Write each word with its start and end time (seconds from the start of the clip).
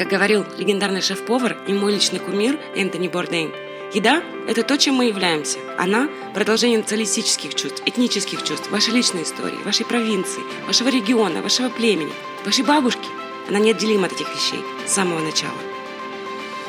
Как 0.00 0.08
говорил 0.08 0.46
легендарный 0.56 1.02
шеф-повар 1.02 1.58
и 1.68 1.74
мой 1.74 1.92
личный 1.92 2.20
кумир 2.20 2.58
Энтони 2.74 3.06
Бордейн, 3.06 3.52
еда– 3.92 4.22
это 4.48 4.62
то, 4.62 4.78
чем 4.78 4.94
мы 4.94 5.04
являемся. 5.04 5.58
Она– 5.76 6.08
продолжение 6.34 6.78
националистических 6.78 7.54
чувств, 7.54 7.82
этнических 7.84 8.42
чувств, 8.42 8.70
вашей 8.70 8.94
личной 8.94 9.24
истории, 9.24 9.62
вашей 9.62 9.84
провинции, 9.84 10.40
вашего 10.66 10.88
региона, 10.88 11.42
вашего 11.42 11.68
племени, 11.68 12.14
вашей 12.46 12.64
бабушки. 12.64 13.04
Она 13.46 13.58
неотделима 13.58 14.06
от 14.06 14.14
этих 14.14 14.34
вещей 14.34 14.60
с 14.86 14.92
самого 14.92 15.18
начала. 15.18 15.52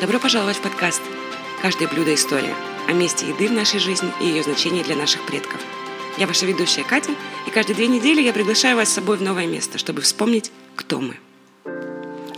Добро 0.01 0.19
пожаловать 0.19 0.57
в 0.57 0.61
подкаст 0.61 1.01
«Каждое 1.61 1.87
блюдо– 1.87 2.13
история» 2.15 2.53
о 2.89 2.91
месте 2.91 3.29
еды 3.29 3.47
в 3.47 3.53
нашей 3.53 3.79
жизни 3.79 4.11
и 4.19 4.25
ее 4.25 4.43
значении 4.43 4.83
для 4.83 4.97
наших 4.97 5.25
предков. 5.25 5.61
Я 6.17 6.27
ваша 6.27 6.45
ведущая 6.45 6.83
Катя, 6.83 7.15
и 7.47 7.49
каждые 7.49 7.77
две 7.77 7.87
недели 7.87 8.21
я 8.21 8.33
приглашаю 8.33 8.75
вас 8.75 8.89
с 8.89 8.93
собой 8.95 9.15
в 9.15 9.21
новое 9.21 9.47
место, 9.47 9.77
чтобы 9.77 10.01
вспомнить, 10.01 10.51
кто 10.75 10.99
мы. 10.99 11.15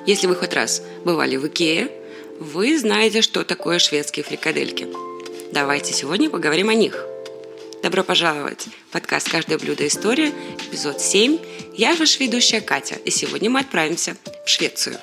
Если 0.05 0.27
вы 0.27 0.35
хоть 0.35 0.53
раз 0.53 0.81
бывали 1.05 1.37
в 1.37 1.47
Икее, 1.47 1.89
вы 2.37 2.77
знаете, 2.77 3.21
что 3.21 3.45
такое 3.45 3.79
шведские 3.79 4.25
фрикадельки. 4.25 4.87
Давайте 5.53 5.93
сегодня 5.93 6.29
поговорим 6.29 6.67
о 6.67 6.73
них. 6.73 7.05
Добро 7.81 8.03
пожаловать 8.03 8.67
в 8.89 8.91
подкаст 8.91 9.29
«Каждое 9.29 9.57
блюдо. 9.57 9.87
История», 9.87 10.33
эпизод 10.67 10.99
7. 10.99 11.37
Я 11.77 11.95
ваша 11.95 12.21
ведущая 12.21 12.59
Катя, 12.59 12.95
и 12.95 13.11
сегодня 13.11 13.49
мы 13.49 13.61
отправимся 13.61 14.17
в 14.45 14.49
Швецию. 14.49 14.97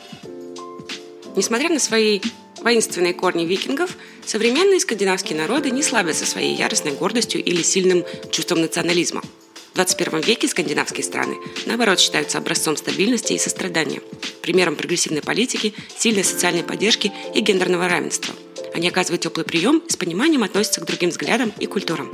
Несмотря 1.35 1.71
на 1.71 1.79
свои 1.79 2.21
воинственные 2.61 3.15
корни 3.15 3.47
викингов, 3.47 3.97
современные 4.27 4.81
скандинавские 4.81 5.39
народы 5.39 5.71
не 5.71 5.83
славятся 5.83 6.27
своей 6.27 6.55
яростной 6.55 6.93
гордостью 6.93 7.43
или 7.43 7.63
сильным 7.63 8.05
чувством 8.31 8.61
национализма– 8.61 9.23
в 9.73 9.75
21 9.75 10.21
веке 10.21 10.49
скандинавские 10.49 11.05
страны, 11.05 11.37
наоборот, 11.67 12.01
считаются 12.01 12.39
образцом 12.39 12.77
стабильности 12.77 13.35
и 13.35 13.39
сострадания, 13.39 14.03
примером 14.43 14.75
прогрессивной 14.75 15.23
политики, 15.23 15.75
сильной 15.97 16.25
социальной 16.25 16.65
поддержки 16.65 17.13
и 17.35 17.41
гендерного 17.41 17.89
равенства. 17.89 18.35
Они 18.75 18.89
оказывают 18.89 19.23
теплый 19.23 19.45
прием 19.45 19.83
и 19.87 19.91
с 19.91 19.97
пониманием 19.97 20.43
относятся 20.43 20.81
к 20.81 20.87
другим 20.87 21.11
взглядам 21.11 21.53
и 21.59 21.67
культурам. 21.67 22.11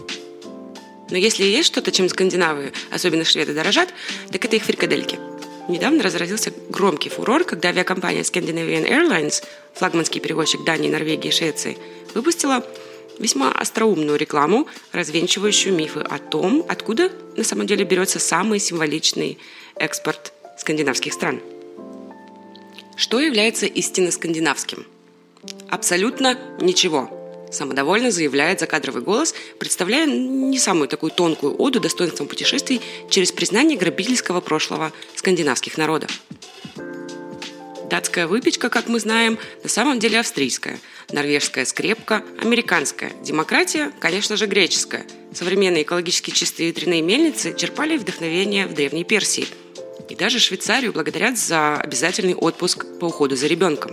Но 1.11 1.17
если 1.17 1.45
есть 1.45 1.69
что-то, 1.69 1.93
чем 1.93 2.09
скандинавы, 2.09 2.73
особенно 2.91 3.25
шведы, 3.25 3.55
дорожат, 3.55 3.89
так 4.33 4.45
это 4.45 4.57
их 4.57 4.65
фрикадельки. 4.65 5.19
Недавно 5.69 6.03
разразился 6.03 6.53
громкий 6.69 7.09
фурор, 7.09 7.45
когда 7.45 7.71
авиакомпания 7.71 8.23
Scandinavian 8.23 8.89
Airlines, 8.89 9.43
флагманский 9.75 10.21
перевозчик 10.21 10.63
Дании, 10.65 10.91
Норвегии 10.91 11.29
и 11.29 11.33
Швеции, 11.33 11.79
выпустила 12.15 12.65
весьма 13.19 13.53
остроумную 13.53 14.19
рекламу, 14.19 14.67
развенчивающую 14.93 15.75
мифы 15.75 16.01
о 16.01 16.19
том, 16.19 16.65
откуда 16.69 17.11
на 17.37 17.45
самом 17.45 17.67
деле 17.67 17.85
берется 17.85 18.19
самый 18.19 18.59
символичный 18.59 19.39
экспорт 19.77 20.33
скандинавских 20.59 21.13
стран. 21.13 21.41
Что 22.97 23.21
является 23.21 23.67
истинно 23.67 24.11
скандинавским? 24.11 24.87
Абсолютно 25.69 26.39
ничего. 26.61 27.11
Самодовольно 27.53 28.11
заявляет 28.11 28.61
закадровый 28.61 29.03
голос, 29.03 29.35
представляя 29.59 30.07
не 30.07 30.59
самую 30.59 30.89
такую 30.89 31.13
тонкую 31.13 31.55
оду 31.61 31.79
достоинством 31.79 32.27
путешествий 32.27 32.81
через 33.09 33.33
признание 33.33 33.79
грабительского 33.79 34.41
прошлого 34.41 34.93
скандинавских 35.15 35.79
народов. 35.79 36.11
Датская 37.89 38.27
выпечка, 38.27 38.69
как 38.69 38.89
мы 38.89 38.99
знаем, 38.99 39.39
на 39.63 39.69
самом 39.69 40.01
деле 40.01 40.19
австрийская. 40.19 40.81
Норвежская 41.13 41.65
скрепка– 41.65 42.25
американская. 42.41 43.13
Демократия, 43.23 43.93
конечно 44.01 44.37
же, 44.37 44.47
греческая. 44.47 45.07
Современные 45.33 45.83
экологически 45.83 46.31
чистые 46.31 46.69
ветряные 46.69 47.01
мельницы 47.01 47.55
черпали 47.57 47.97
вдохновение 47.97 48.67
в 48.67 48.75
Древней 48.75 49.05
Персии. 49.05 49.47
И 50.09 50.15
даже 50.17 50.41
Швейцарию 50.41 50.93
благодарят 50.93 51.39
за 51.39 51.77
обязательный 51.77 52.35
отпуск 52.35 52.85
по 52.99 53.07
уходу 53.07 53.37
за 53.37 53.47
ребенком. 53.47 53.93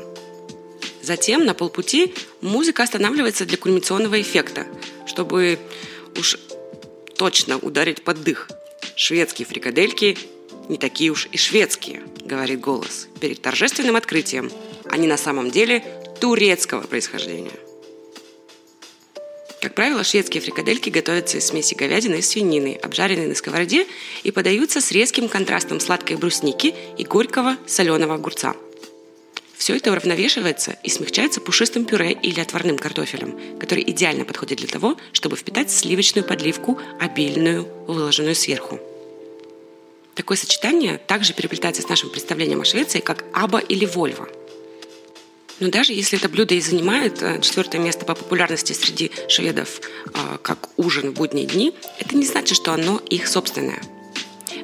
Затем 1.04 1.46
на 1.46 1.54
полпути 1.54 2.14
музыка 2.42 2.84
останавливается 2.84 3.46
для 3.46 3.58
кульминационного 3.58 4.20
эффекта, 4.22 4.66
чтобы 5.06 5.60
уж 6.18 6.38
точно 7.16 7.58
ударить 7.58 8.04
под 8.04 8.24
дых. 8.24 8.50
Шведские 8.96 9.46
фрикадельки 9.46 10.18
не 10.70 10.78
такие 10.78 11.12
уж 11.12 11.28
и 11.32 11.38
шведские, 11.38 12.02
говорит 12.24 12.60
голос, 12.60 13.08
перед 13.20 13.42
торжественным 13.42 13.96
открытием. 13.96 14.52
Они 14.86 15.08
на 15.08 15.18
самом 15.18 15.52
деле 15.52 15.84
турецкого 16.24 16.84
происхождения. 16.84 17.52
Как 19.62 19.76
правило, 19.76 20.06
шведские 20.06 20.42
фрикадельки 20.42 20.90
готовятся 20.90 21.40
из 21.40 21.48
смеси 21.48 21.74
говядины 21.74 22.16
и 22.16 22.22
свинины, 22.22 22.80
обжаренной 22.82 23.28
на 23.28 23.36
сковороде 23.36 23.86
и 24.24 24.32
подаются 24.32 24.80
с 24.80 24.94
резким 24.94 25.28
контрастом 25.28 25.82
сладкой 25.82 26.16
брусники 26.16 26.74
и 26.98 27.04
горького 27.04 27.58
соленого 27.68 28.16
огурца. 28.16 28.56
Все 29.58 29.76
это 29.76 29.92
уравновешивается 29.92 30.78
и 30.82 30.90
смягчается 30.90 31.42
пушистым 31.42 31.84
пюре 31.84 32.14
или 32.14 32.40
отварным 32.40 32.78
картофелем, 32.78 33.60
который 33.60 33.84
идеально 33.84 34.24
подходит 34.24 34.60
для 34.60 34.70
того, 34.70 34.96
чтобы 35.12 35.36
впитать 35.36 35.72
сливочную 35.72 36.26
подливку, 36.26 36.80
обильную, 37.02 37.68
выложенную 37.86 38.36
сверху. 38.36 38.80
Такое 40.16 40.38
сочетание 40.38 41.00
также 41.00 41.34
переплетается 41.34 41.82
с 41.82 41.90
нашим 41.90 42.10
представлением 42.12 42.62
о 42.62 42.66
Швеции 42.66 43.02
как 43.02 43.26
Аба 43.34 43.60
или 43.60 43.86
Вольво. 43.86 44.30
Но 45.60 45.70
даже 45.70 45.94
если 45.94 46.18
это 46.18 46.30
блюдо 46.30 46.56
и 46.56 46.62
занимает 46.62 47.22
э, 47.22 47.40
четвертое 47.42 47.80
место 47.80 48.06
по 48.06 48.16
популярности 48.16 48.74
среди 48.74 49.12
шведов 49.28 49.82
э, 50.06 50.38
как 50.42 50.70
ужин 50.78 51.12
в 51.12 51.14
будние 51.14 51.46
дни, 51.46 51.74
это 52.00 52.16
не 52.16 52.26
значит, 52.26 52.58
что 52.58 52.74
оно 52.74 53.00
их 53.10 53.28
собственное. 53.28 53.82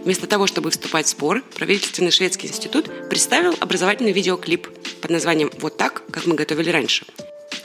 Вместо 0.03 0.27
того, 0.27 0.47
чтобы 0.47 0.71
вступать 0.71 1.05
в 1.05 1.09
спор, 1.09 1.43
правительственный 1.55 2.11
шведский 2.11 2.47
институт 2.47 3.09
представил 3.09 3.55
образовательный 3.59 4.11
видеоклип 4.11 4.67
под 5.01 5.11
названием 5.11 5.51
«Вот 5.59 5.77
так, 5.77 6.03
как 6.11 6.25
мы 6.25 6.35
готовили 6.35 6.69
раньше», 6.69 7.05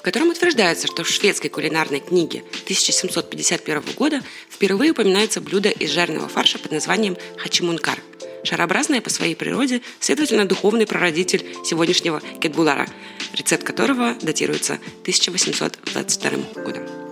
котором 0.05 0.29
утверждается, 0.29 0.87
что 0.87 1.03
в 1.03 1.09
шведской 1.09 1.49
кулинарной 1.49 2.01
книге 2.01 2.45
1751 2.65 3.83
года 3.97 4.23
впервые 4.51 4.93
упоминается 4.93 5.41
блюдо 5.41 5.71
из 5.71 5.91
жареного 5.91 6.29
фарша 6.29 6.59
под 6.59 6.73
названием 6.73 7.17
хачимункар– 7.39 7.99
шарообразное 8.45 9.01
по 9.01 9.11
своей 9.11 9.35
природе, 9.35 9.83
следовательно, 10.01 10.47
духовный 10.47 10.87
прародитель 10.87 11.45
сегодняшнего 11.65 12.21
кетбулара, 12.41 12.87
рецепт 13.35 13.65
которого 13.65 14.15
датируется 14.23 14.75
1822 15.03 16.63
годом. 16.63 17.05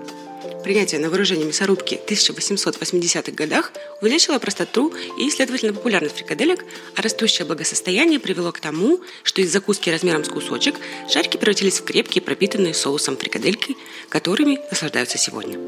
Принятие 0.63 1.01
на 1.01 1.09
вооружение 1.09 1.45
мясорубки 1.45 1.97
в 2.07 2.11
1880-х 2.11 3.33
годах 3.33 3.73
увеличило 4.01 4.39
простоту 4.39 4.95
и, 5.19 5.29
следовательно, 5.29 5.73
популярность 5.73 6.17
фрикаделек, 6.17 6.65
а 6.95 7.03
растущее 7.03 7.47
благосостояние 7.47 8.21
привело 8.21 8.53
к 8.53 8.61
тому, 8.61 9.01
что 9.25 9.43
из 9.43 9.53
закуски 9.53 9.91
размером 9.91 10.25
с 10.25 10.29
кусочек 10.29 10.77
шарики 11.11 11.37
превратились 11.37 11.81
в 11.81 11.85
крепкие, 11.85 12.23
пропитанные 12.23 12.75
соусом 12.75 13.17
фрикадельки, 13.17 13.77
которыми 14.09 14.61
наслаждаются 14.71 15.19
сегодня. 15.19 15.59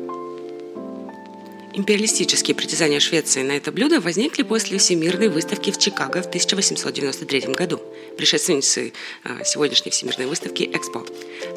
Империалистические 1.76 2.54
притязания 2.54 3.00
Швеции 3.00 3.42
на 3.42 3.52
это 3.52 3.72
блюдо 3.72 4.00
возникли 4.00 4.44
после 4.44 4.78
Всемирной 4.78 5.28
выставки 5.28 5.72
в 5.72 5.78
Чикаго 5.78 6.22
в 6.22 6.26
1893 6.26 7.52
году, 7.52 7.80
предшественницы 8.16 8.92
а, 9.24 9.42
сегодняшней 9.42 9.90
Всемирной 9.90 10.26
выставки 10.26 10.70
«Экспо», 10.72 11.04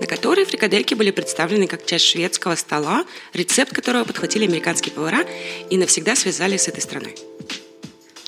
на 0.01 0.07
которой 0.07 0.45
фрикадельки 0.45 0.95
были 0.95 1.11
представлены 1.11 1.67
как 1.67 1.85
часть 1.85 2.05
шведского 2.05 2.55
стола, 2.55 3.05
рецепт 3.33 3.71
которого 3.73 4.05
подхватили 4.05 4.45
американские 4.45 4.91
повара 4.91 5.23
и 5.69 5.77
навсегда 5.77 6.15
связали 6.15 6.57
с 6.57 6.67
этой 6.67 6.81
страной. 6.81 7.15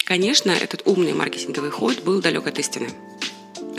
Конечно, 0.05 0.51
этот 0.51 0.83
умный 0.85 1.13
маркетинговый 1.13 1.71
ход 1.71 2.03
был 2.03 2.21
далек 2.21 2.45
от 2.45 2.59
истины. 2.59 2.91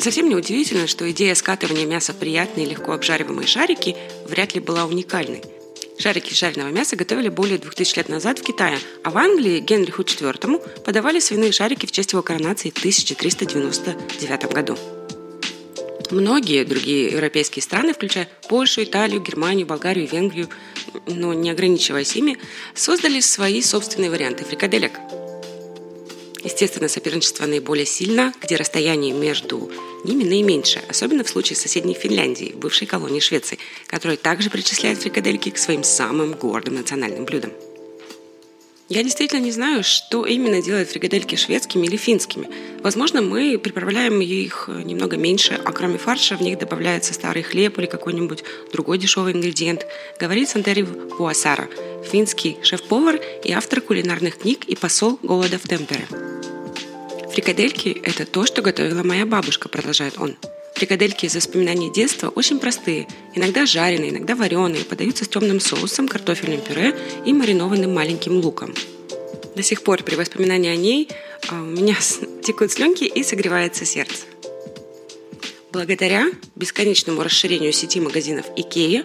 Совсем 0.01 0.29
не 0.29 0.35
удивительно, 0.35 0.89
что 0.89 1.09
идея 1.13 1.37
скатывания 1.37 1.87
мяса 1.87 2.13
в 2.13 2.17
приятные 2.17 2.67
легко 2.67 2.93
обжариваемые 2.93 3.47
шарики 3.47 3.97
вряд 4.27 4.55
ли 4.55 4.61
была 4.61 4.85
уникальной– 4.85 5.43
Шарики 6.01 6.33
жареного 6.33 6.71
мяса 6.71 6.97
готовили 6.97 7.29
более 7.29 7.59
2000 7.59 7.99
лет 7.99 8.09
назад 8.09 8.39
в 8.39 8.43
Китае, 8.43 8.79
а 9.05 9.11
в 9.11 9.19
Англии 9.19 9.61
Генриху 9.61 10.01
IV 10.01 10.83
подавали 10.83 11.21
свиные 11.21 11.53
шарики 11.53 11.85
в 11.85 11.93
честь 11.93 12.13
его 12.13 12.23
коронации 12.23 12.71
в 12.71 12.79
1399 12.79 14.45
году. 14.51 14.79
Многие 16.11 16.65
другие 16.65 17.11
европейские 17.11 17.63
страны, 17.63 17.93
включая 17.93 18.29
Польшу, 18.49 18.83
Италию, 18.83 19.21
Германию, 19.21 19.67
Болгарию, 19.67 20.09
Венгрию, 20.09 20.49
но 21.07 21.35
не 21.35 21.51
ограничиваясь 21.51 22.17
ими, 22.17 22.39
создали 22.75 23.21
свои 23.21 23.61
собственные 23.61 24.11
варианты 24.11 24.45
фрикаделек– 24.45 24.93
Естественно, 26.43 26.89
соперничество 26.89 27.47
наиболее 27.47 27.87
сильно, 27.87 28.33
где 28.41 28.57
расстояние 28.57 29.13
между 29.13 29.71
ними 30.05 30.25
наименьшее, 30.25 30.85
особенно 30.89 31.25
в 31.25 31.29
случае 31.29 31.57
соседней 31.57 31.95
Финляндии, 31.95 32.55
бывшей 32.55 32.87
колонии 32.87 33.21
Швеции, 33.21 33.59
которая 33.87 34.17
также 34.17 34.49
причисляет 34.51 34.99
фрикадельки 34.99 35.51
к 35.51 35.59
своим 35.59 35.85
самым 35.85 36.33
гордым 36.33 36.77
национальным 36.77 37.25
блюдам. 37.25 37.53
Я 38.91 39.05
действительно 39.05 39.39
не 39.39 39.53
знаю, 39.53 39.85
что 39.85 40.27
именно 40.27 40.61
делает 40.61 40.91
фрикадельки 40.91 41.37
шведскими 41.37 41.87
или 41.87 41.97
финскими. 41.97 42.49
Возможно, 42.83 43.23
мы 43.23 43.57
приправляем 43.57 44.21
их 44.21 44.69
немного 44.69 45.17
меньше, 45.17 45.61
а 45.65 45.71
кроме 45.71 45.97
фарша 45.97 46.37
в 46.37 46.41
них 46.41 46.59
добавляется 46.59 47.15
старый 47.15 47.45
хлеб 47.45 47.79
или 47.79 47.87
какой-нибудь 47.87 48.43
другой 48.73 48.99
дешевый 48.99 49.33
ингредиент, 49.33 49.87
говорит 50.19 50.49
Сантери 50.49 50.83
Пуасара, 50.83 51.69
финский 52.11 52.57
шеф-повар 52.65 53.21
и 53.45 53.53
автор 53.53 53.81
кулинарных 53.81 54.39
книг 54.39 54.65
и 54.65 54.75
посол 54.75 55.21
голода 55.23 55.57
в 55.61 55.69
Темпере. 55.69 56.09
Фрикадельки– 57.33 57.91
это 58.03 58.27
то, 58.27 58.45
что 58.45 58.61
готовила 58.61 59.05
моя 59.05 59.25
бабушка, 59.25 59.69
продолжает 59.69 60.19
он. 60.19 60.37
Фрикадельки 60.81 61.27
из 61.27 61.35
воспоминаний 61.35 61.93
детства 61.93 62.31
очень 62.31 62.59
простые, 62.59 63.07
иногда 63.35 63.67
жареные, 63.67 64.13
иногда 64.13 64.35
вареные, 64.35 64.83
подаются 64.83 65.27
с 65.27 65.29
темным 65.29 65.61
соусом, 65.61 66.09
картофельным 66.09 66.63
пюре 66.63 66.97
и 67.27 67.35
маринованным 67.35 67.93
маленьким 67.93 68.39
луком. 68.39 68.73
До 69.55 69.63
сих 69.63 69.83
пор 69.83 70.03
при 70.03 70.15
воспоминании 70.15 70.71
о 70.71 70.77
ней 70.77 71.11
а, 71.51 71.61
у 71.61 71.67
меня 71.67 71.97
текут 72.43 72.73
слюнки 72.73 73.05
и 73.05 73.23
согревается 73.23 73.85
сердце. 73.85 74.25
Благодаря 75.71 76.31
бесконечному 76.57 77.23
расширению 77.23 77.75
сети 77.75 78.01
магазинов 78.01 78.47
Икея, 78.57 79.05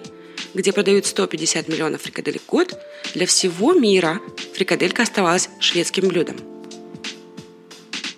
где 0.53 0.71
продают 0.71 1.05
150 1.05 1.67
миллионов 1.67 2.03
фрикаделек 2.03 2.43
в 2.43 2.49
год, 2.49 2.73
для 3.15 3.25
всего 3.25 3.73
мира 3.73 4.21
фрикаделька 4.53 5.03
оставалась 5.03 5.49
шведским 5.59 6.07
блюдом. 6.07 6.54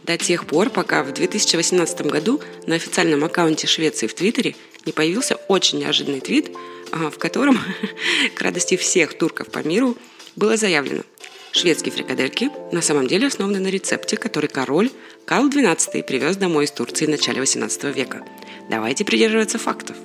До 0.07 0.18
тех 0.18 0.48
пор, 0.48 0.69
пока 0.69 1.04
в 1.04 1.13
2018 1.13 2.01
году 2.07 2.42
на 2.65 2.75
официальном 2.75 3.24
аккаунте 3.24 3.68
Швеции 3.68 4.07
в 4.07 4.13
Твиттере 4.13 4.56
не 4.86 4.94
появился 4.94 5.36
очень 5.48 5.80
неожиданный 5.80 6.21
твит, 6.21 6.50
а, 6.92 7.09
в 7.09 7.18
котором, 7.18 7.59
к 8.36 8.42
радости 8.42 8.77
всех 8.77 9.18
турков 9.18 9.50
по 9.50 9.59
миру, 9.59 9.98
было 10.36 10.57
заявлено– 10.57 11.04
Шведские 11.57 11.92
фрикадельки 11.92 12.51
на 12.71 12.83
самом 12.83 13.07
деле 13.07 13.25
основаны 13.25 13.59
на 13.59 13.69
рецепте, 13.69 14.15
который 14.15 14.48
король 14.48 14.92
Карл 15.25 15.50
XII 15.50 16.04
привез 16.04 16.38
домой 16.38 16.65
из 16.65 16.71
Турции 16.71 17.07
в 17.07 17.10
начале 17.10 17.42
XVIII 17.42 17.92
века. 17.94 18.24
Давайте 18.69 19.03
придерживаться 19.03 19.57
фактов. 19.57 19.95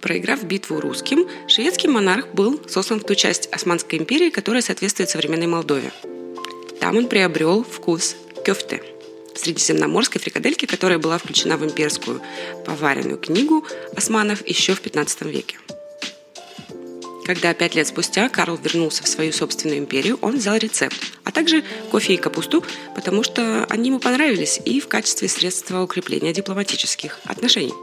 Проиграв 0.00 0.44
битву 0.44 0.80
русским, 0.80 1.26
шведский 1.48 1.88
монарх 1.88 2.28
был 2.34 2.60
сослан 2.68 3.00
в 3.00 3.04
ту 3.04 3.16
часть 3.16 3.48
Османской 3.50 3.98
империи, 3.98 4.30
которая 4.30 4.62
соответствует 4.62 5.10
современной 5.10 5.48
Молдове. 5.48 5.90
Там 6.78 6.96
он 6.98 7.08
приобрел 7.08 7.64
вкус 7.64 8.14
кёфте– 8.46 8.80
средиземноморской 9.34 10.20
фрикадельки, 10.20 10.66
которая 10.66 10.98
была 10.98 11.18
включена 11.18 11.56
в 11.56 11.64
имперскую 11.64 12.20
поваренную 12.64 13.18
книгу 13.18 13.64
османов 13.96 14.46
еще 14.46 14.74
в 14.74 14.80
15 14.80 15.22
веке. 15.22 15.58
Когда 17.24 17.52
пять 17.54 17.74
лет 17.74 17.88
спустя 17.88 18.28
Карл 18.28 18.56
вернулся 18.56 19.02
в 19.02 19.08
свою 19.08 19.32
собственную 19.32 19.78
империю, 19.78 20.16
он 20.22 20.36
взял 20.36 20.56
рецепт, 20.56 20.96
а 21.24 21.32
также 21.32 21.64
кофе 21.90 22.14
и 22.14 22.16
капусту, 22.16 22.64
потому 22.94 23.24
что 23.24 23.64
они 23.68 23.88
ему 23.88 23.98
понравились 23.98 24.60
и 24.64 24.80
в 24.80 24.86
качестве 24.86 25.28
средства 25.28 25.82
укрепления 25.82 26.32
дипломатических 26.32 27.18
отношений. 27.24 27.74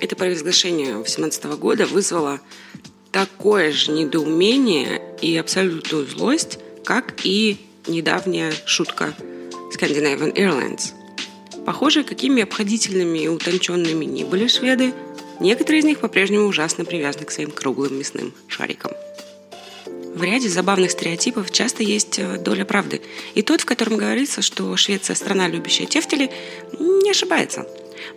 Это 0.00 0.16
провозглашение 0.16 0.96
18 0.96 1.44
года 1.56 1.86
вызвало 1.86 2.40
такое 3.12 3.70
же 3.70 3.92
недоумение 3.92 5.00
и 5.20 5.36
абсолютную 5.36 6.04
злость, 6.04 6.58
как 6.84 7.14
и 7.22 7.58
недавняя 7.86 8.52
шутка 8.66 9.14
Scandinavian 9.72 10.34
Airlines. 10.34 10.92
Похоже, 11.64 12.04
какими 12.04 12.42
обходительными 12.42 13.20
и 13.20 13.28
утонченными 13.28 14.04
ни 14.04 14.24
были 14.24 14.46
шведы– 14.46 14.92
Некоторые 15.42 15.80
из 15.80 15.84
них 15.84 15.98
по-прежнему 15.98 16.46
ужасно 16.46 16.84
привязаны 16.84 17.24
к 17.24 17.32
своим 17.32 17.50
круглым 17.50 17.98
мясным 17.98 18.32
шарикам. 18.46 18.92
В 20.14 20.22
ряде 20.22 20.48
забавных 20.48 20.92
стереотипов 20.92 21.50
часто 21.50 21.82
есть 21.82 22.20
э, 22.20 22.38
доля 22.38 22.64
правды. 22.64 23.02
И 23.34 23.42
тот, 23.42 23.62
в 23.62 23.64
котором 23.64 23.96
говорится, 23.96 24.40
что 24.40 24.76
Швеция– 24.76 25.14
страна, 25.16 25.48
любящая 25.48 25.88
тефтели, 25.88 26.30
не 26.78 27.10
ошибается. 27.10 27.66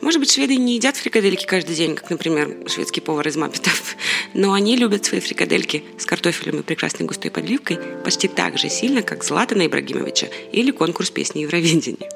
Может 0.02 0.20
быть, 0.20 0.32
шведы 0.32 0.56
не 0.56 0.76
едят 0.76 0.98
фрикадельки 0.98 1.46
каждый 1.46 1.76
день, 1.76 1.96
как, 1.96 2.10
например, 2.10 2.56
шведский 2.68 3.02
повар 3.02 3.28
из 3.28 3.36
Маппетов, 3.36 3.96
но 4.34 4.54
они 4.54 4.76
любят 4.76 5.06
свои 5.06 5.20
фрикадельки 5.20 5.84
с 5.98 6.06
картофелем 6.06 6.60
и 6.60 6.64
прекрасной 6.64 7.06
густой 7.06 7.32
подливкой 7.32 7.80
почти 8.04 8.28
так 8.28 8.58
же 8.58 8.70
сильно, 8.70 9.02
как 9.02 9.24
Златана 9.24 9.66
Ибрагимовича 9.66 10.28
или 10.52 10.72
конкурс 10.72 11.10
песни 11.10 11.42
Евровидения. 11.42 12.10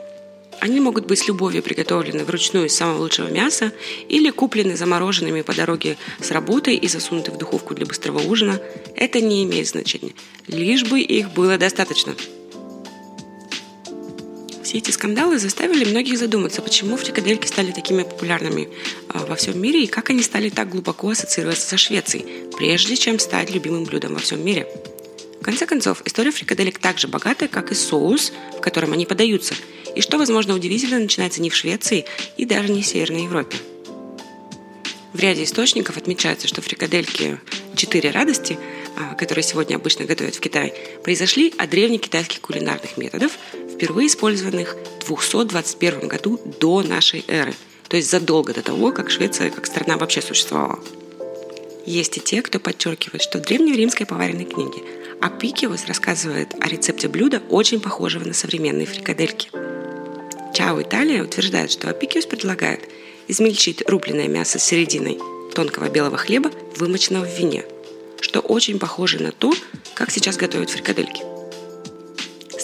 Они 0.59 0.81
могут 0.81 1.05
быть 1.05 1.19
с 1.19 1.27
любовью 1.27 1.63
приготовлены 1.63 2.25
вручную 2.25 2.65
из 2.65 2.75
самого 2.75 2.99
лучшего 2.99 3.29
мяса 3.29 3.71
или 4.09 4.29
куплены 4.29 4.75
замороженными 4.75 5.41
по 5.41 5.55
дороге 5.55 5.97
с 6.19 6.31
работы 6.31 6.75
и 6.75 6.87
засунуты 6.87 7.31
в 7.31 7.37
духовку 7.37 7.73
для 7.73 7.85
быстрого 7.85 8.19
ужина. 8.19 8.59
Это 8.95 9.21
не 9.21 9.43
имеет 9.45 9.67
значения. 9.67 10.13
Лишь 10.47 10.83
бы 10.83 10.99
их 10.99 11.31
было 11.31 11.57
достаточно. 11.57 12.13
Все 14.69 14.77
эти 14.77 14.91
скандалы 14.91 15.39
заставили 15.39 15.83
многих 15.83 16.19
задуматься, 16.19 16.61
почему 16.61 16.95
фрикадельки 16.95 17.47
стали 17.47 17.71
такими 17.71 18.03
популярными 18.03 18.69
а, 19.07 19.25
во 19.25 19.35
всем 19.35 19.59
мире 19.59 19.83
и 19.83 19.87
как 19.87 20.11
они 20.11 20.21
стали 20.21 20.51
так 20.51 20.69
глубоко 20.69 21.09
ассоциироваться 21.09 21.69
со 21.69 21.77
Швецией, 21.77 22.51
прежде 22.55 22.95
чем 22.95 23.17
стать 23.17 23.49
любимым 23.49 23.85
блюдом 23.85 24.13
во 24.13 24.19
всем 24.19 24.45
мире. 24.45 24.67
В 25.41 25.43
конце 25.43 25.65
концов, 25.65 26.03
история 26.05 26.29
фрикаделек 26.29 26.77
так 26.77 26.99
же 26.99 27.07
богата, 27.07 27.47
как 27.47 27.71
и 27.71 27.73
соус, 27.73 28.31
в 28.59 28.61
котором 28.61 28.93
они 28.93 29.07
подаются– 29.07 29.55
и 29.95 30.01
что, 30.01 30.19
возможно, 30.19 30.53
удивительно, 30.53 30.99
начинается 30.99 31.41
не 31.41 31.49
в 31.49 31.55
Швеции 31.55 32.05
и 32.37 32.45
даже 32.45 32.71
не 32.71 32.83
в 32.83 32.85
Северной 32.85 33.23
Европе. 33.23 33.57
В 35.13 35.19
ряде 35.19 35.45
источников 35.45 35.97
отмечается, 35.97 36.47
что 36.47 36.61
фрикадельки 36.61 37.39
«Четыре 37.75 38.11
радости», 38.11 38.59
а, 38.95 39.15
которые 39.15 39.43
сегодня 39.43 39.77
обычно 39.77 40.05
готовят 40.05 40.35
в 40.35 40.39
Китае, 40.39 40.75
произошли 41.03 41.51
от 41.57 41.71
древних 41.71 42.01
китайских 42.01 42.41
кулинарных 42.41 42.97
методов, 42.97 43.31
впервые 43.79 44.07
использованных 44.07 44.75
в 45.01 45.07
221 45.07 46.07
году 46.07 46.39
до 46.59 46.83
нашей 46.83 47.23
эры, 47.27 47.53
то 47.87 47.95
есть 47.95 48.11
задолго 48.11 48.53
до 48.53 48.61
того, 48.61 48.91
как 48.91 49.09
Швеция 49.09 49.49
как 49.49 49.65
страна 49.65 49.97
вообще 49.97 50.21
существовала. 50.21 50.79
Есть 51.85 52.17
и 52.17 52.19
те, 52.19 52.41
кто 52.41 52.59
подчеркивает, 52.59 53.21
что 53.21 53.39
в 53.39 53.41
древней 53.41 53.73
римской 53.73 54.05
поваренной 54.05 54.45
книге 54.45 54.83
Апикиус 55.21 55.85
рассказывает 55.87 56.53
о 56.59 56.67
рецепте 56.67 57.07
блюда, 57.07 57.41
очень 57.49 57.79
похожего 57.79 58.25
на 58.25 58.33
современные 58.33 58.85
фрикадельки– 58.85 59.49
Чао 60.59 60.81
Италия 60.81 61.23
утверждает, 61.23 61.71
что 61.71 61.89
Апикиус 61.89 62.25
предлагает 62.25 62.81
измельчить 63.29 63.87
рубленое 63.87 64.27
мясо 64.27 64.59
с 64.59 64.63
серединой 64.63 65.17
тонкого 65.53 65.89
белого 65.89 66.17
хлеба, 66.17 66.51
вымоченного 66.75 67.25
в 67.25 67.39
вине, 67.39 67.63
что 68.19 68.39
очень 68.41 68.77
похоже 68.77 69.21
на 69.21 69.31
то, 69.31 69.53
как 69.93 70.11
сейчас 70.11 70.35
готовят 70.35 70.69
фрикадельки. 70.69 71.28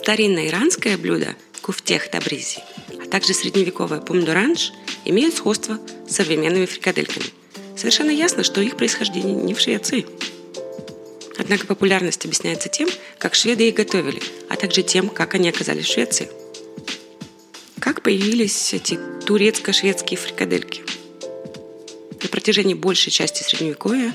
Старинное 0.05 0.49
иранское 0.49 0.99
блюдо 0.99 1.35
куфтех 1.63 2.11
табризи, 2.11 2.59
а 3.03 3.09
также 3.09 3.33
средневековое 3.33 3.99
помдоранж 3.99 4.71
имеют 5.03 5.33
сходство 5.33 5.79
с 6.07 6.13
современными 6.13 6.67
фрикадельками. 6.67 7.25
Совершенно 7.75 8.11
ясно, 8.11 8.43
что 8.43 8.61
их 8.61 8.77
происхождение 8.77 9.33
не 9.33 9.55
в 9.55 9.59
Швеции. 9.59 10.05
Однако 11.39 11.65
популярность 11.65 12.23
объясняется 12.23 12.69
тем, 12.69 12.87
как 13.17 13.33
шведы 13.33 13.67
их 13.67 13.73
готовили, 13.73 14.21
а 14.47 14.57
также 14.57 14.83
тем, 14.83 15.09
как 15.09 15.33
они 15.33 15.49
оказались 15.49 15.85
в 15.85 15.91
Швеции– 15.91 16.29
как 17.79 18.01
появились 18.01 18.73
эти 18.73 18.99
турецко-шведские 19.27 20.17
фрикадельки? 20.17 20.81
На 22.23 22.29
протяжении 22.29 22.73
большей 22.73 23.11
части 23.11 23.43
Средневековья 23.43 24.11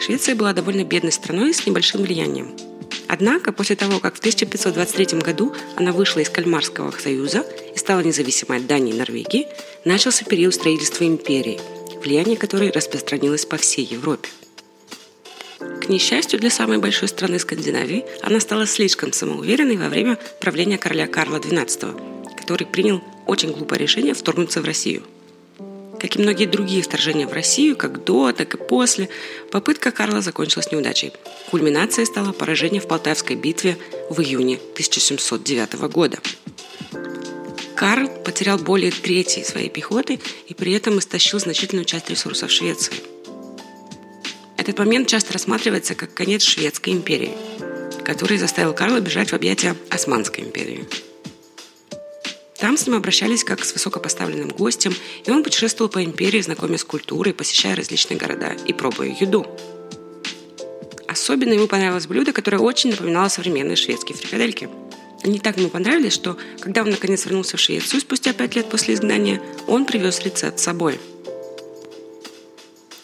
Швеция 0.00 0.34
была 0.34 0.52
довольно 0.52 0.82
бедной 0.82 1.12
страной 1.12 1.54
с 1.54 1.64
небольшим 1.64 2.02
влиянием. 2.02 2.71
Однако, 3.12 3.52
после 3.52 3.76
того, 3.76 4.00
как 4.00 4.14
в 4.14 4.20
1523 4.20 5.18
году 5.18 5.54
она 5.76 5.92
вышла 5.92 6.20
из 6.20 6.30
Кальмарского 6.30 6.90
союза 6.92 7.44
и 7.74 7.78
стала 7.78 8.00
независимой 8.00 8.56
от 8.56 8.66
Дании 8.66 8.94
и 8.94 8.96
Норвегии, 8.96 9.48
начался 9.84 10.24
период 10.24 10.54
строительства 10.54 11.04
империи, 11.04 11.60
влияние 12.02 12.38
которой 12.38 12.70
распространилось 12.70 13.44
по 13.44 13.58
всей 13.58 13.84
Европе. 13.84 14.30
К 15.58 15.90
несчастью 15.90 16.40
для 16.40 16.48
самой 16.48 16.78
большой 16.78 17.08
страны 17.08 17.38
Скандинавии, 17.38 18.06
она 18.22 18.40
стала 18.40 18.66
слишком 18.66 19.12
самоуверенной 19.12 19.76
во 19.76 19.90
время 19.90 20.18
правления 20.40 20.78
короля 20.78 21.06
Карла 21.06 21.36
XII, 21.36 22.34
который 22.38 22.66
принял 22.66 23.04
очень 23.26 23.52
глупое 23.52 23.78
решение 23.78 24.14
вторгнуться 24.14 24.62
в 24.62 24.64
Россию. 24.64 25.02
Как 26.02 26.16
и 26.16 26.18
многие 26.18 26.46
другие 26.46 26.82
вторжения 26.82 27.28
в 27.28 27.32
Россию, 27.32 27.76
как 27.76 28.02
до, 28.02 28.32
так 28.32 28.54
и 28.54 28.56
после, 28.56 29.08
попытка 29.52 29.92
Карла 29.92 30.20
закончилась 30.20 30.72
неудачей. 30.72 31.12
Кульминацией 31.48 32.06
стало 32.06 32.32
поражение 32.32 32.80
в 32.80 32.88
Полтавской 32.88 33.36
битве 33.36 33.78
в 34.10 34.20
июне 34.20 34.56
1709 34.56 35.74
года. 35.92 36.18
Карл 37.76 38.08
потерял 38.24 38.58
более 38.58 38.90
трети 38.90 39.44
своей 39.44 39.68
пехоты 39.68 40.18
и 40.48 40.54
при 40.54 40.72
этом 40.72 40.98
истощил 40.98 41.38
значительную 41.38 41.84
часть 41.84 42.10
ресурсов 42.10 42.50
Швеции. 42.50 42.94
Этот 44.56 44.80
момент 44.80 45.06
часто 45.06 45.34
рассматривается 45.34 45.94
как 45.94 46.12
конец 46.14 46.42
Шведской 46.42 46.94
империи, 46.94 47.36
который 48.04 48.38
заставил 48.38 48.74
Карла 48.74 48.98
бежать 48.98 49.30
в 49.30 49.34
объятия 49.34 49.76
Османской 49.88 50.42
империи. 50.42 50.84
Там 52.62 52.76
с 52.76 52.86
ним 52.86 52.94
обращались 52.94 53.42
как 53.42 53.64
с 53.64 53.72
высокопоставленным 53.72 54.50
гостем, 54.50 54.94
и 55.26 55.30
он 55.32 55.42
путешествовал 55.42 55.90
по 55.90 56.04
империи, 56.04 56.40
знакомясь 56.40 56.82
с 56.82 56.84
культурой, 56.84 57.34
посещая 57.34 57.74
различные 57.74 58.16
города 58.16 58.52
и 58.52 58.72
пробуя 58.72 59.08
еду. 59.08 59.44
Особенно 61.08 61.54
ему 61.54 61.66
понравилось 61.66 62.06
блюдо, 62.06 62.32
которое 62.32 62.58
очень 62.58 62.90
напоминало 62.90 63.26
современные 63.26 63.74
шведские 63.74 64.16
фрикадельки. 64.16 64.68
Они 65.24 65.40
так 65.40 65.56
ему 65.56 65.70
понравились, 65.70 66.12
что 66.12 66.38
когда 66.60 66.82
он 66.82 66.90
наконец 66.90 67.24
вернулся 67.24 67.56
в 67.56 67.60
Швецию 67.60 68.00
спустя 68.00 68.32
пять 68.32 68.54
лет 68.54 68.70
после 68.70 68.94
изгнания, 68.94 69.42
он 69.66 69.84
привез 69.84 70.20
рецепт 70.20 70.60
с 70.60 70.62
собой. 70.62 71.00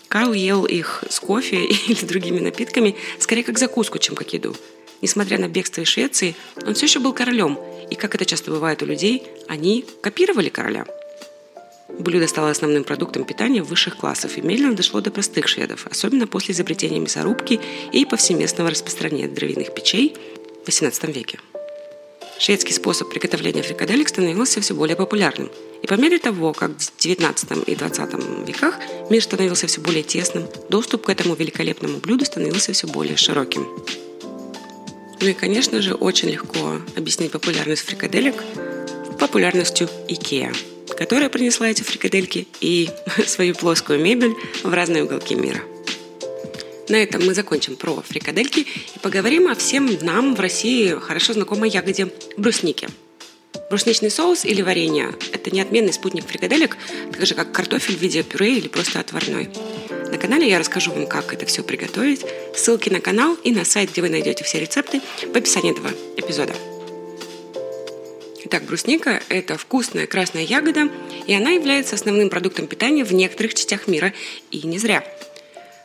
Карл 0.07 0.35
ел 0.35 0.67
их 0.67 1.03
с 1.11 1.19
кофе 1.19 1.65
или 1.89 2.05
другими 2.05 2.39
напитками 2.39 2.95
скорее 3.19 3.43
как 3.43 3.59
закуску, 3.59 3.99
чем 3.99 4.15
как 4.15 4.33
еду. 4.33 4.55
Несмотря 5.01 5.39
на 5.39 5.49
бегство 5.49 5.83
из 5.83 5.89
Швеции, 5.89 6.35
он 6.67 6.75
все 6.75 6.87
еще 6.87 6.99
был 6.99 7.13
королем 7.13 7.59
и, 7.91 7.95
как 7.95 8.15
это 8.15 8.25
часто 8.25 8.51
бывает 8.51 8.83
у 8.83 8.87
людей, 8.87 9.23
они 9.47 9.85
копировали 10.03 10.49
короля. 10.49 10.87
Блюдо 11.89 12.29
стало 12.29 12.51
основным 12.51 12.85
продуктом 12.85 13.25
питания 13.25 13.63
высших 13.63 13.97
классов 13.97 14.37
и 14.37 14.43
медленно 14.43 14.77
дошло 14.77 15.01
до 15.01 15.11
простых 15.11 15.49
шведов, 15.49 15.87
особенно 15.91 16.27
после 16.27 16.53
изобретения 16.53 17.01
мясорубки 17.01 17.61
и 17.93 18.05
повсеместного 18.05 18.71
распространения 18.71 19.29
дровяных 19.29 19.75
печей 19.75 20.15
в 20.65 20.69
XVIII 20.69 21.13
веке. 21.13 21.39
Шведский 22.39 22.73
способ 22.73 23.11
приготовления 23.11 23.63
фрикаделек 23.63 24.09
становился 24.09 24.61
все 24.61 24.75
более 24.75 24.97
популярным. 24.97 25.51
И 25.83 25.87
по 25.87 25.95
мере 25.95 26.19
того, 26.19 26.53
как 26.53 26.71
в 26.71 26.97
XIX 26.99 27.65
и 27.65 27.75
XX 27.75 28.47
веках 28.47 28.79
мир 29.11 29.23
становился 29.23 29.67
все 29.67 29.81
более 29.81 30.05
тесным, 30.05 30.47
доступ 30.69 31.07
к 31.07 31.11
этому 31.11 31.35
великолепному 31.35 31.99
блюду 31.99 32.25
становился 32.25 32.73
все 32.73 32.87
более 32.87 33.17
широким. 33.17 33.67
Ну 35.21 35.29
и, 35.29 35.33
конечно 35.33 35.83
же, 35.83 35.95
очень 35.95 36.31
легко 36.31 36.81
объяснить 36.97 37.33
популярность 37.33 37.83
фрикаделек 37.83 38.43
популярностью 39.19 39.89
IKEA– 40.09 40.57
которая 40.99 41.29
принесла 41.29 41.69
эти 41.69 41.85
фрикадельки 41.85 42.49
и 42.61 42.91
свою 43.27 43.55
плоскую 43.55 44.01
мебель 44.01 44.35
в 44.65 44.75
разные 44.75 45.05
уголки 45.05 45.37
мира. 45.37 45.61
На 46.89 46.97
этом 46.97 47.25
мы 47.25 47.35
закончим 47.35 47.77
про 47.77 48.03
фрикадельки 48.03 48.61
и 48.61 48.99
поговорим 49.01 49.47
о 49.47 49.55
всем 49.55 49.97
нам 50.03 50.35
в 50.35 50.41
России 50.41 50.99
хорошо 50.99 51.35
знакомой 51.35 51.71
ягоде 51.71 52.09
брусники. 52.37 52.89
Брусничный 53.71 54.11
соус 54.11 54.45
или 54.45 54.61
варенье– 54.61 55.15
это 55.33 55.55
неотменный 55.55 55.93
спутник 55.93 56.27
фрикаделек, 56.27 56.77
так 57.13 57.27
же 57.27 57.35
как 57.35 57.53
картофель 57.53 57.97
в 57.97 58.01
виде 58.01 58.25
пюре 58.25 58.57
или 58.57 58.67
просто 58.67 58.99
отварной. 58.99 59.51
На 60.11 60.17
канале 60.17 60.49
я 60.49 60.59
расскажу 60.59 60.93
вам, 60.93 61.07
как 61.07 61.35
это 61.35 61.45
все 61.45 61.63
приготовить. 61.63 62.25
Ссылки 62.55 62.89
на 62.89 63.01
канал 63.01 63.37
и 63.45 63.53
на 63.53 63.65
сайт, 63.65 63.91
где 63.91 64.01
вы 64.01 64.09
найдете 64.09 64.43
все 64.43 64.59
рецепты, 64.59 65.01
в 65.23 65.37
описании 65.37 65.73
этого 65.73 65.91
эпизода. 66.17 66.55
Итак, 68.45 68.65
брусника– 68.65 69.23
это 69.29 69.59
вкусная 69.59 70.07
красная 70.07 70.45
ягода, 70.45 70.89
и 71.27 71.35
она 71.35 71.51
является 71.51 71.97
основным 71.97 72.31
продуктом 72.31 72.67
питания 72.67 73.05
в 73.05 73.13
некоторых 73.13 73.53
частях 73.53 73.87
мира, 73.87 74.15
и 74.51 74.67
не 74.67 74.79
зря. 74.79 75.05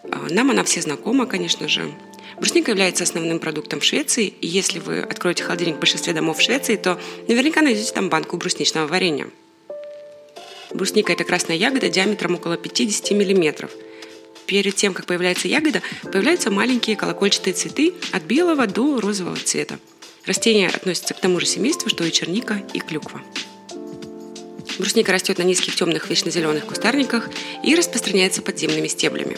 А, 0.10 0.27
нам 0.30 0.51
она 0.51 0.63
все 0.63 0.82
знакома, 0.82 1.25
конечно 1.25 1.68
же. 1.68 1.92
Брусника 2.38 2.72
является 2.72 3.03
основным 3.03 3.39
продуктом 3.39 3.82
в 3.82 3.84
Швеции, 3.84 4.34
и 4.39 4.48
если 4.48 4.80
вы 4.80 5.01
откроете 5.01 5.44
холодильник 5.44 5.75
в 5.75 5.80
большинстве 5.80 6.13
домов 6.13 6.38
в 6.38 6.42
Швеции, 6.42 6.77
то 6.77 7.00
наверняка 7.27 7.62
найдете 7.62 7.92
там 7.92 8.10
банку 8.10 8.38
брусничного 8.38 8.88
варенья. 8.88 9.27
Брусника– 10.74 11.12
это 11.13 11.25
красная 11.25 11.58
ягода 11.58 11.89
диаметром 11.89 12.36
около 12.36 12.56
50 12.56 13.12
мм. 13.12 13.70
Перед 14.53 14.75
тем, 14.75 14.93
как 14.93 15.07
появляется 15.07 15.48
ягода, 15.48 15.81
появляются 16.03 16.51
маленькие 16.51 16.95
колокольчатые 16.95 17.53
цветы 17.53 17.93
от 18.12 18.24
белого 18.24 18.67
до 18.67 19.01
розового 19.01 19.38
цвета– 19.38 19.79
Растение 20.25 20.69
относится 20.69 21.13
к 21.13 21.19
тому 21.19 21.39
же 21.41 21.45
семейству, 21.45 21.89
что 21.89 22.05
и 22.05 22.12
черника 22.12 22.63
и 22.74 22.79
клюква. 22.79 23.22
Брусника 24.79 25.12
растет 25.12 25.38
на 25.38 25.43
низких 25.43 25.75
темных 25.75 26.10
вечно-зеленых 26.10 26.65
кустарниках 26.65 27.29
и 27.62 27.75
распространяется 27.75 28.41
подземными 28.41 28.88
стеблями. 28.88 29.38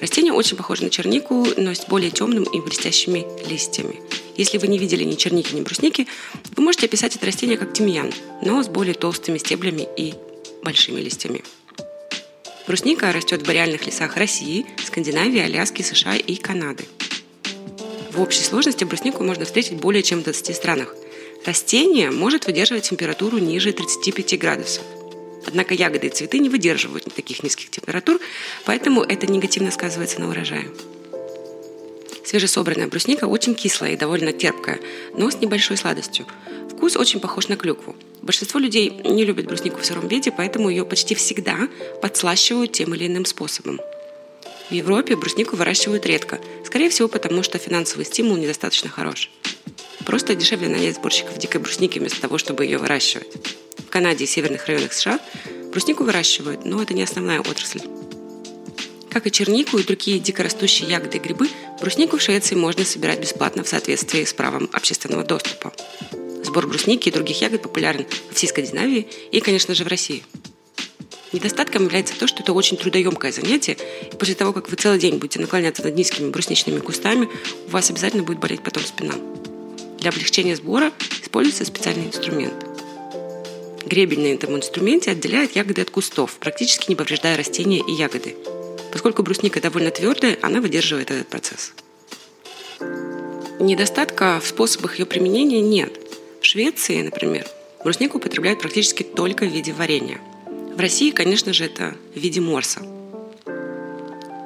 Растение 0.00 0.32
очень 0.32 0.56
похоже 0.56 0.84
на 0.84 0.90
чернику, 0.90 1.46
но 1.58 1.74
с 1.74 1.84
более 1.86 2.10
темным 2.10 2.44
и 2.44 2.60
блестящими 2.60 3.26
листьями. 3.46 4.00
Если 4.36 4.56
вы 4.56 4.68
не 4.68 4.78
видели 4.78 5.04
ни 5.04 5.16
черники, 5.16 5.54
ни 5.54 5.60
брусники, 5.60 6.08
вы 6.56 6.62
можете 6.62 6.86
описать 6.86 7.14
это 7.14 7.26
растение 7.26 7.58
как 7.58 7.74
тимьян, 7.74 8.10
но 8.40 8.62
с 8.62 8.68
более 8.68 8.94
толстыми 8.94 9.36
стеблями 9.36 9.86
и 9.96 10.14
большими 10.62 11.00
листьями. 11.00 11.44
Брусника 12.66 13.12
растет 13.12 13.42
в 13.42 13.46
бореальных 13.46 13.86
лесах 13.86 14.16
России, 14.16 14.66
Скандинавии, 14.84 15.40
Аляски, 15.40 15.82
США 15.82 16.16
и 16.16 16.36
Канады– 16.36 16.84
в 18.12 18.20
общей 18.20 18.42
сложности 18.42 18.84
бруснику 18.84 19.24
можно 19.24 19.46
встретить 19.46 19.78
более 19.78 20.02
чем 20.02 20.20
в 20.20 20.24
20 20.24 20.54
странах. 20.54 20.94
Растение 21.46 22.10
может 22.10 22.44
выдерживать 22.44 22.90
температуру 22.90 23.38
ниже 23.38 23.72
35 23.72 24.38
градусов. 24.38 24.84
Однако 25.46 25.72
ягоды 25.72 26.08
и 26.08 26.10
цветы 26.10 26.38
не 26.38 26.50
выдерживают 26.50 27.04
таких 27.14 27.42
низких 27.42 27.70
температур, 27.70 28.20
поэтому 28.66 29.02
это 29.02 29.26
негативно 29.26 29.70
сказывается 29.70 30.20
на 30.20 30.28
урожае. 30.28 30.68
Свежесобранная 32.22 32.86
брусника 32.86 33.24
очень 33.24 33.54
кислая 33.54 33.92
и 33.92 33.96
довольно 33.96 34.32
терпкая, 34.34 34.78
но 35.16 35.30
с 35.30 35.40
небольшой 35.40 35.78
сладостью. 35.78 36.26
Вкус 36.70 36.96
очень 36.96 37.18
похож 37.18 37.48
на 37.48 37.56
клюкву. 37.56 37.96
Большинство 38.22 38.58
людей 38.58 38.90
не 39.04 39.24
любят 39.24 39.46
бруснику 39.46 39.80
в 39.80 39.84
сыром 39.84 40.08
виде, 40.08 40.30
поэтому 40.30 40.70
ее 40.70 40.84
почти 40.84 41.14
всегда 41.14 41.68
подслащивают 42.00 42.72
тем 42.72 42.94
или 42.94 43.06
иным 43.06 43.24
способом– 43.24 43.80
в 44.72 44.74
Европе 44.74 45.16
бруснику 45.16 45.54
выращивают 45.54 46.06
редко, 46.06 46.40
скорее 46.64 46.88
всего 46.88 47.06
потому, 47.06 47.42
что 47.42 47.58
финансовый 47.58 48.06
стимул 48.06 48.38
недостаточно 48.38 48.88
хорош. 48.88 49.30
Просто 50.06 50.34
дешевле 50.34 50.68
нанять 50.68 50.96
сборщиков 50.96 51.36
дикой 51.36 51.60
брусники 51.60 51.98
вместо 51.98 52.22
того, 52.22 52.38
чтобы 52.38 52.64
ее 52.64 52.78
выращивать. 52.78 53.28
В 53.86 53.90
Канаде 53.90 54.24
и 54.24 54.26
северных 54.26 54.66
районах 54.66 54.94
США 54.94 55.20
бруснику 55.70 56.04
выращивают, 56.04 56.64
но 56.64 56.82
это 56.82 56.94
не 56.94 57.02
основная 57.02 57.40
отрасль. 57.40 57.82
Как 59.10 59.26
и 59.26 59.30
чернику 59.30 59.76
и 59.76 59.82
другие 59.82 60.18
дикорастущие 60.18 60.88
ягоды 60.88 61.18
и 61.18 61.20
грибы, 61.20 61.50
бруснику 61.78 62.16
в 62.16 62.22
Швеции 62.22 62.54
можно 62.54 62.86
собирать 62.86 63.20
бесплатно 63.20 63.64
в 63.64 63.68
соответствии 63.68 64.24
с 64.24 64.32
правом 64.32 64.70
общественного 64.72 65.22
доступа. 65.22 65.74
Сбор 66.52 66.66
брусники 66.66 67.08
и 67.08 67.12
других 67.12 67.40
ягод 67.40 67.62
популярен 67.62 68.04
в 68.30 68.34
всей 68.34 68.46
Скандинавии 68.46 69.08
и, 69.30 69.40
конечно 69.40 69.74
же, 69.74 69.84
в 69.84 69.88
России– 69.88 70.22
Недостатком 71.32 71.84
является 71.84 72.14
то, 72.14 72.26
что 72.26 72.42
это 72.42 72.52
очень 72.52 72.76
трудоемкое 72.76 73.32
занятие, 73.32 73.78
и 74.12 74.14
после 74.14 74.34
того, 74.34 74.52
как 74.52 74.68
вы 74.68 74.76
целый 74.76 74.98
день 74.98 75.16
будете 75.16 75.40
наклоняться 75.40 75.82
над 75.82 75.94
низкими 75.94 76.28
брусничными 76.28 76.78
кустами, 76.80 77.26
у 77.68 77.70
вас 77.70 77.88
обязательно 77.88 78.22
будет 78.22 78.38
болеть 78.38 78.62
потом 78.62 78.82
спина. 78.84 79.14
Для 79.98 80.10
облегчения 80.10 80.54
сбора 80.56 80.92
используется 81.22 81.64
специальный 81.64 82.08
инструмент. 82.08 82.52
Гребень 83.86 84.20
на 84.20 84.34
этом 84.34 84.54
инструменте 84.54 85.10
отделяет 85.10 85.56
ягоды 85.56 85.80
от 85.80 85.90
кустов, 85.90 86.36
практически 86.38 86.90
не 86.90 86.96
повреждая 86.96 87.38
растения 87.38 87.80
и 87.80 87.92
ягоды. 87.92 88.36
Поскольку 88.92 89.22
брусника 89.22 89.58
довольно 89.58 89.90
твердая, 89.90 90.38
она 90.42 90.60
выдерживает 90.60 91.10
этот 91.10 91.28
процесс. 91.28 91.72
Недостатка 93.58 94.38
в 94.38 94.46
способах 94.46 94.98
ее 94.98 95.06
применения 95.06 95.62
нет. 95.62 96.01
В 96.42 96.44
Швеции, 96.44 97.00
например, 97.00 97.46
бруснику 97.82 98.18
употребляют 98.18 98.60
практически 98.60 99.02
только 99.02 99.46
в 99.46 99.48
виде 99.48 99.72
варенья– 99.72 100.20
в 100.74 100.80
России, 100.80 101.10
конечно 101.10 101.52
же, 101.52 101.66
это 101.66 101.94
в 102.14 102.18
виде 102.18 102.40
морса. 102.40 102.80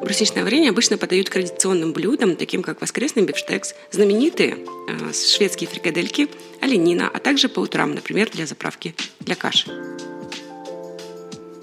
Брусничное 0.03 0.43
варенье 0.43 0.71
обычно 0.71 0.99
подают 0.99 1.31
к 1.31 1.33
традиционным 1.33 1.93
блюдам, 1.93 2.35
таким 2.35 2.63
как 2.63 2.81
воскресный 2.81 3.23
бифштекс, 3.23 3.75
знаменитые 3.93 4.59
э, 4.89 5.13
шведские 5.13 5.69
фрикадельки, 5.69 6.29
оленина, 6.61 7.09
а 7.13 7.19
также 7.21 7.49
по 7.49 7.61
утрам, 7.61 7.95
например, 7.95 8.29
для 8.31 8.45
заправки 8.45 8.95
для 9.21 9.37
каши. 9.37 9.71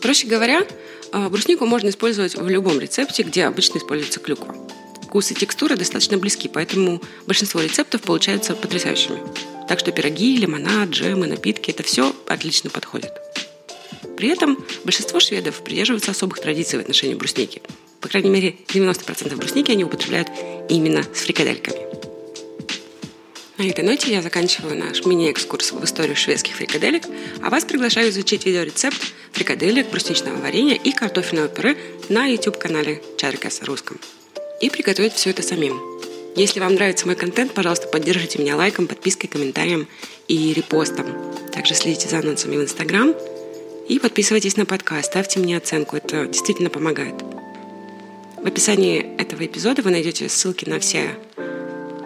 Проще 0.01 0.27
говоря, 0.27 0.65
э, 1.11 1.29
бруснику 1.29 1.65
можно 1.65 1.89
использовать 1.89 2.35
в 2.35 2.47
любом 2.47 2.79
рецепте, 2.79 3.23
где 3.23 3.43
обычно 3.43 3.79
используется 3.79 4.21
клюква. 4.21 4.55
Вкус 5.03 5.29
и 5.31 5.35
текстура 5.35 5.75
достаточно 5.75 6.17
близки, 6.17 6.47
поэтому 6.47 7.01
большинство 7.27 7.61
рецептов 7.61 8.01
получаются 8.01 8.55
потрясающими. 8.55 9.19
Так 9.67 9.79
что 9.79 9.91
пироги, 9.91 10.37
лимонад, 10.37 10.89
джемы, 10.89 11.27
напитки– 11.27 11.71
это 11.71 11.83
все 11.83 12.15
отлично 12.27 12.69
подходит. 12.69 13.11
При 14.17 14.29
этом 14.29 14.63
большинство 14.83 15.19
шведов 15.19 15.63
придерживаются 15.63 16.11
особых 16.11 16.39
традиций 16.39 16.77
в 16.77 16.81
отношении 16.81 17.15
брусники. 17.15 17.61
По 18.01 18.09
крайней 18.09 18.29
мере, 18.29 18.55
90% 18.67 19.35
брусники 19.35 19.71
они 19.71 19.85
употребляют 19.85 20.29
именно 20.69 21.03
с 21.13 21.21
фрикадельками. 21.21 21.93
На 23.57 23.69
этой 23.69 23.83
ноте 23.83 24.11
я 24.11 24.21
заканчиваю 24.21 24.77
наш 24.77 25.05
мини-экскурс 25.05 25.71
в 25.73 25.83
историю 25.85 26.15
шведских 26.15 26.55
фрикаделек, 26.55 27.03
а 27.41 27.49
вас 27.49 27.63
приглашаю 27.63 28.09
изучить 28.09 28.45
видеорецепт 28.45 28.99
фрикаделек, 29.31 29.89
брусничного 29.89 30.37
варенья 30.37 30.75
и 30.75 30.91
картофельного 30.91 31.47
пюре 31.47 31.77
на 32.09 32.25
YouTube-канале 32.25 33.01
Чаркас 33.17 33.61
русском. 33.61 33.99
И 34.59 34.69
приготовить 34.69 35.13
все 35.13 35.29
это 35.29 35.43
самим. 35.43 35.92
Если 36.35 36.59
вам 36.59 36.75
нравится 36.75 37.05
мой 37.05 37.15
контент, 37.15 37.53
пожалуйста, 37.53 37.87
поддержите 37.87 38.39
меня 38.39 38.55
лайком, 38.55 38.87
подпиской, 38.87 39.29
комментарием 39.29 39.87
и 40.27 40.53
репостом. 40.53 41.05
Также 41.51 41.75
следите 41.75 42.09
за 42.09 42.19
анонсами 42.19 42.57
в 42.57 42.63
Инстаграм– 42.63 43.13
и 43.87 43.99
подписывайтесь 43.99 44.55
на 44.55 44.65
подкаст, 44.65 45.07
ставьте 45.07 45.39
мне 45.39 45.57
оценку, 45.57 45.97
это 45.97 46.25
действительно 46.25 46.69
помогает. 46.69 47.15
В 48.37 48.47
описании 48.47 49.15
этого 49.17 49.45
эпизода 49.45 49.81
вы 49.81 49.91
найдете 49.91 50.29
ссылки 50.29 50.67
на 50.67 50.79
все 50.79 51.17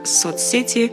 соцсети, 0.04 0.92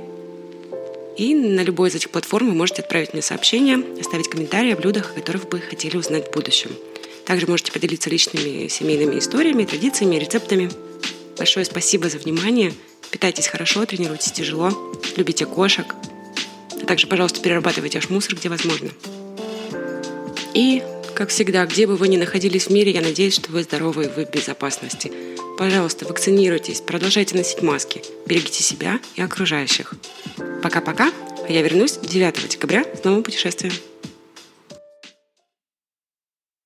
и 1.17 1.35
на 1.35 1.63
любой 1.63 1.89
из 1.89 1.95
этих 1.95 2.11
платформ 2.11 2.49
вы 2.49 2.55
можете 2.55 2.83
отправить 2.83 3.15
мне 3.15 3.23
сообщение, 3.23 3.83
оставить 3.99 4.29
комментарии 4.29 4.73
о 4.73 4.77
блюдах, 4.77 5.13
о 5.13 5.15
которых 5.15 5.51
вы 5.51 5.61
хотели 5.61 5.97
узнать 5.97 6.29
в 6.29 6.33
будущем. 6.33 6.71
Также 7.25 7.47
можете 7.47 7.73
поделиться 7.73 8.11
личными 8.11 8.69
семейными 8.69 9.19
историями, 9.19 9.65
традициями, 9.65 10.17
рецептами. 10.17 10.71
Большое 11.39 11.65
спасибо 11.65 12.11
за 12.11 12.19
внимание. 12.19 12.75
Питайтесь 13.15 13.47
хорошо, 13.47 13.87
тренируйтесь 13.87 14.33
тяжело, 14.33 14.93
любите 15.17 15.47
кошек. 15.47 15.87
А 16.83 16.85
также, 16.85 17.07
пожалуйста, 17.07 17.41
перерабатывайте 17.41 17.99
ваш 17.99 18.11
мусор, 18.11 18.35
где 18.35 18.49
возможно. 18.49 18.91
И, 20.53 20.83
как 21.15 21.29
всегда, 21.29 21.65
где 21.65 21.87
бы 21.87 21.95
вы 21.95 22.09
ни 22.09 22.17
находились 22.17 22.67
в 22.67 22.71
мире, 22.71 22.91
я 22.91 23.01
надеюсь, 23.01 23.35
что 23.35 23.53
вы 23.53 23.63
здоровы 23.63 24.07
и 24.07 24.09
вы 24.09 24.27
в 24.27 24.31
безопасности. 24.31 25.13
Пожалуйста, 25.57 26.07
вакцинируйтесь, 26.07 26.81
продолжайте 26.81 27.37
носить 27.37 27.63
маски, 27.63 28.03
берегите 28.27 28.65
себя 28.65 28.99
и 29.15 29.23
окружающих. 29.23 29.95
Пока-пока, 30.61 31.13
а 31.49 31.53
я 31.53 31.63
вернусь 31.63 31.99
9 31.99 32.49
декабря 32.49 32.85
с 33.01 33.05
новым 33.05 33.23
путешествием. 33.23 33.75